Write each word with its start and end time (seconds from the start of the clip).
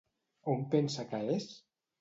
On 0.53 0.63
pensa 0.71 1.07
que 1.13 1.23
és? 1.37 1.49